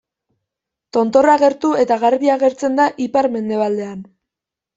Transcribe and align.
Tontorra 0.97 1.35
gertu 1.43 1.71
eta 1.83 1.99
garbi 2.05 2.33
agertzen 2.37 2.81
da 2.81 2.89
ipar-mendebaldean. 3.07 4.03